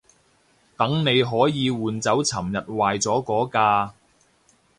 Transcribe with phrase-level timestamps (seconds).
[0.77, 3.93] 等你可以換走尋日壞咗嗰架